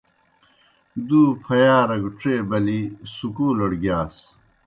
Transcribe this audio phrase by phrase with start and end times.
[1.07, 2.79] دْو پھیارہ گہ ڇے بلِی
[3.13, 4.15] سکُولڑ گِیاس۔